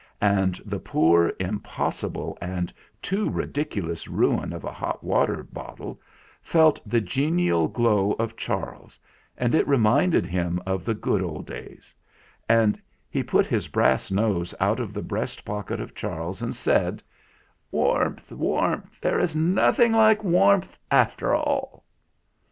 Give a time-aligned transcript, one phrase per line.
[0.19, 6.01] And the poor, impossible, and too ridiculous ruin of a hot water bottle
[6.41, 8.99] felt the genial glow of Charles,
[9.37, 11.93] and it reminded him of the good old days,
[12.49, 17.03] and he put his brass nose out of the breast pocket of Charles and said:
[17.69, 21.83] "Warmth warmth there is nothing like warmth, after all!"